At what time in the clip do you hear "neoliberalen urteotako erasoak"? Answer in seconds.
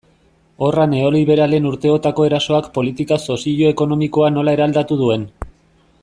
0.93-2.71